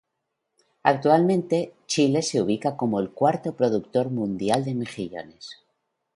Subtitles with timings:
[0.81, 5.61] Actualmente, Chile se ubica como el cuarto productor mundial de mejillones.